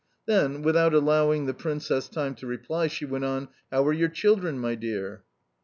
[0.25, 4.57] Then, without allowing the Princess time to reply, she went on: "How are your children
[4.57, 5.21] my dear?"